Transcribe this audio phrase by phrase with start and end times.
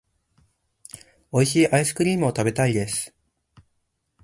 [1.31, 3.13] 美味しいアイスクリームを食べたいです。